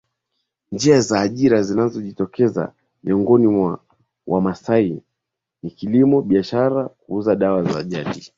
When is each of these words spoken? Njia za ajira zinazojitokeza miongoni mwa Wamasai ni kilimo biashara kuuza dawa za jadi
Njia 0.71 1.01
za 1.01 1.19
ajira 1.21 1.63
zinazojitokeza 1.63 2.73
miongoni 3.03 3.47
mwa 3.47 3.79
Wamasai 4.27 5.01
ni 5.63 5.69
kilimo 5.71 6.21
biashara 6.21 6.85
kuuza 6.89 7.35
dawa 7.35 7.63
za 7.63 7.83
jadi 7.83 8.29